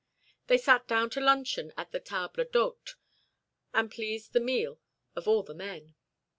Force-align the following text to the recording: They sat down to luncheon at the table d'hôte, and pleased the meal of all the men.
They 0.47 0.57
sat 0.57 0.87
down 0.87 1.11
to 1.11 1.19
luncheon 1.21 1.73
at 1.77 1.91
the 1.91 1.99
table 1.99 2.43
d'hôte, 2.43 2.95
and 3.71 3.91
pleased 3.91 4.33
the 4.33 4.39
meal 4.39 4.79
of 5.15 5.27
all 5.27 5.43
the 5.43 5.53
men. 5.53 5.93